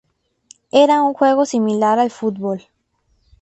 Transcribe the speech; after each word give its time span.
Era 0.71 1.03
un 1.03 1.13
juego 1.13 1.45
similar 1.45 1.99
al 1.99 2.09
fútbol. 2.09 2.63